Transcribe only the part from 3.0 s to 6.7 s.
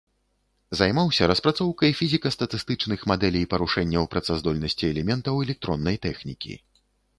мадэлей парушэнняў працаздольнасці элементаў электроннай тэхнікі.